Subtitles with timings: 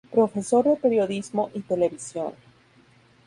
[0.11, 2.33] Profesor de periodismo y televisión.